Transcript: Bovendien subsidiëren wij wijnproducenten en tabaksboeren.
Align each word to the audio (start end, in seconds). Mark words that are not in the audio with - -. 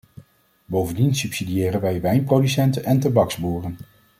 Bovendien 0.65 1.15
subsidiëren 1.15 1.81
wij 1.81 2.01
wijnproducenten 2.01 2.83
en 2.83 2.99
tabaksboeren. 2.99 3.77